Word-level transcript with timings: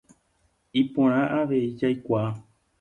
Iporã 0.81 1.21
avei 1.41 1.71
jaikuaa. 1.83 2.27